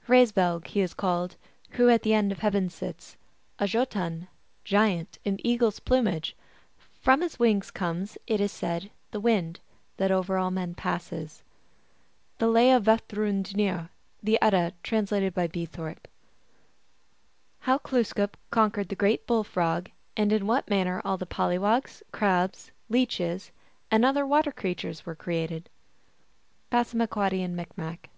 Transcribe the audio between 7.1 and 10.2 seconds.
his wings comes, It is said, the wind That